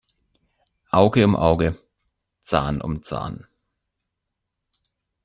Auge 0.89 1.23
um 1.23 1.35
Auge, 1.35 1.77
Zahn 2.43 2.81
um 2.81 3.03
Zahn. 3.03 3.45